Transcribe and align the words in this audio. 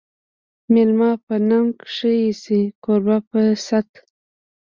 مېلمه 0.73 1.11
په 1.25 1.35
ننګ 1.49 1.73
ښه 1.93 2.11
ایسي، 2.21 2.61
کوربه 2.83 3.17
په 3.29 3.41
صت 3.65 3.89